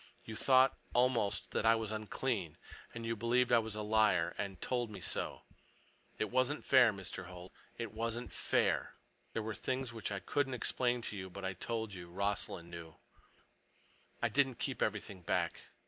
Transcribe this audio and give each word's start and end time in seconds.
You 0.25 0.35
thought, 0.35 0.75
almost, 0.95 1.51
that 1.51 1.63
I 1.63 1.75
was 1.75 1.91
unclean. 1.91 2.57
And 2.91 3.05
you 3.05 3.15
believed 3.15 3.51
I 3.51 3.59
was 3.59 3.75
a 3.75 3.83
liar, 3.83 4.33
and 4.35 4.59
told 4.59 4.89
me 4.89 4.99
so. 4.99 5.43
It 6.17 6.31
wasn't 6.31 6.65
fair, 6.65 6.91
Mr. 6.91 7.27
Holt. 7.27 7.51
It 7.77 7.93
wasn't 7.93 8.31
fair. 8.33 8.95
There 9.33 9.43
were 9.43 9.53
things 9.53 9.93
which 9.93 10.11
I 10.11 10.17
couldn't 10.17 10.55
explain 10.55 11.03
to 11.03 11.15
you, 11.15 11.29
but 11.29 11.45
I 11.45 11.53
told 11.53 11.93
you 11.93 12.09
Rossland 12.09 12.71
knew. 12.71 12.95
I 14.23 14.29
didn't 14.29 14.57
keep 14.57 14.81
everything 14.81 15.21
back. 15.21 15.61